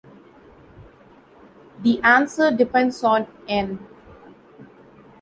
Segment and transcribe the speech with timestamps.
[1.83, 3.77] The answer depends on "n".